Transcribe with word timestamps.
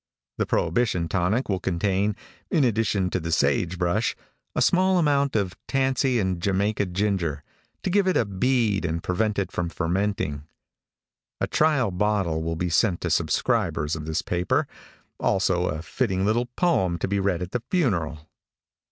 The 0.39 0.47
prohibition 0.47 1.07
tonic 1.07 1.47
will 1.47 1.59
contain, 1.59 2.15
in 2.49 2.63
addition 2.63 3.11
to 3.11 3.19
the 3.19 3.31
sage 3.31 3.77
brush, 3.77 4.15
a 4.55 4.59
small 4.63 4.97
amount 4.97 5.35
of 5.35 5.55
tansy 5.67 6.19
and 6.19 6.41
Jamaica 6.41 6.87
ginger, 6.87 7.43
to 7.83 7.89
give 7.91 8.07
it 8.07 8.17
a 8.17 8.25
bead 8.25 8.83
and 8.83 9.03
prevent 9.03 9.37
it 9.37 9.51
from 9.51 9.69
fermenting. 9.69 10.41
A 11.39 11.45
trial 11.45 11.91
bottle 11.91 12.41
will 12.41 12.55
be 12.55 12.67
sent 12.69 13.01
to 13.01 13.11
subscribers 13.11 13.95
of 13.95 14.07
this 14.07 14.23
paper, 14.23 14.65
also 15.19 15.67
a 15.67 15.83
fitting 15.83 16.25
little 16.25 16.47
poem 16.47 16.97
to 16.97 17.07
be 17.07 17.19
read 17.19 17.43
at 17.43 17.51
the 17.51 17.61
funeral. 17.69 18.27